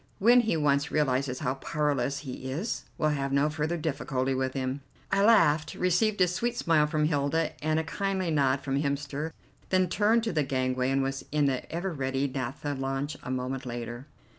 [0.17, 4.81] When he once realizes how powerless he is, we'll have no further difficulty with him."
[5.11, 9.31] I laughed, received a sweet smile from Hilda and a kindly nod from Hemster,
[9.69, 13.63] then turned to the gangway and was in the ever ready naptha launch a moment
[13.63, 14.07] later.